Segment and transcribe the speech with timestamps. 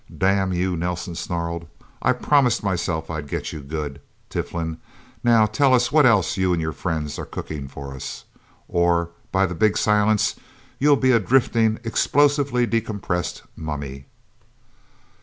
[0.17, 1.67] "Damn you!" Nelsen snarled.
[2.01, 4.79] "I promised myself I'd get you good, Tiflin!
[5.23, 8.25] Now tell us what else you and your friends are cooking for us,
[8.67, 10.35] or by the Big Silence,
[10.79, 14.07] you'll be a drifting, explosively decompressed mummy!"